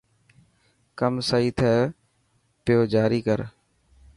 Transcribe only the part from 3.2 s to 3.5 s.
ڪر.